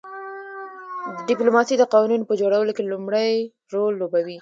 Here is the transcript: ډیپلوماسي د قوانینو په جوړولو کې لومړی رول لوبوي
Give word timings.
ډیپلوماسي 1.27 1.75
د 1.77 1.83
قوانینو 1.93 2.29
په 2.29 2.35
جوړولو 2.41 2.71
کې 2.75 2.83
لومړی 2.91 3.31
رول 3.73 3.93
لوبوي 4.01 4.37